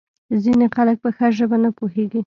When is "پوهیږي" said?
1.77-2.19